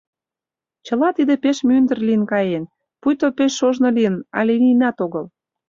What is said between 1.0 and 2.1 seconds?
тиде пеш мӱндыр